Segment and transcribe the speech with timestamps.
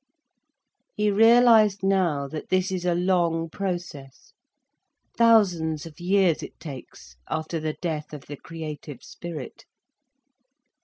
[0.95, 7.73] He realised now that this is a long process—thousands of years it takes, after the
[7.73, 9.65] death of the creative spirit.